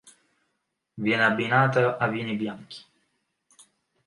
Viene 1.03 1.23
abbinata 1.25 1.97
a 1.97 2.07
vini 2.07 2.35
bianchi. 2.35 2.83